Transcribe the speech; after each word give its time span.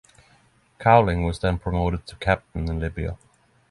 Cowling 0.79 1.25
was 1.27 1.37
then 1.41 1.59
promoted 1.59 2.07
to 2.07 2.15
captain 2.15 2.67
in 2.67 2.79
Libya. 2.79 3.19